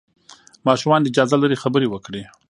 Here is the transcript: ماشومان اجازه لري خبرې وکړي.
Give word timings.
ماشومان 0.67 1.01
اجازه 1.09 1.35
لري 1.41 1.57
خبرې 1.63 1.87
وکړي. 1.89 2.21